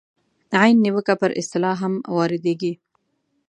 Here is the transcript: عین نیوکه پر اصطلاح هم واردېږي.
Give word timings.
عین 0.61 0.75
نیوکه 0.83 1.13
پر 1.21 1.31
اصطلاح 1.41 1.75
هم 1.83 1.93
واردېږي. 2.15 2.73